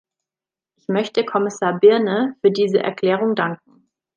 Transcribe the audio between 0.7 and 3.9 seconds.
Ich möchte Kommissar Byrne für diese Erklärung danken.